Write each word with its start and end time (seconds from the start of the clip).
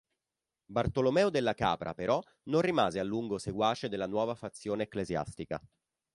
Bartolomeo 0.65 1.29
della 1.29 1.53
Capra, 1.53 1.93
però, 1.93 2.19
non 2.45 2.61
rimase 2.61 2.97
a 2.99 3.03
lungo 3.03 3.37
seguace 3.37 3.87
della 3.87 4.07
nuova 4.07 4.33
fazione 4.33 4.81
ecclesiastica. 4.81 5.61